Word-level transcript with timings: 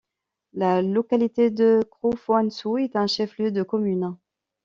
La 0.53 0.81
localité 0.81 1.51
de 1.51 1.81
Krofoinsou 1.91 2.79
est 2.79 2.95
un 2.95 3.05
chef-lieu 3.05 3.51
de 3.51 3.61
commune. 3.61 4.17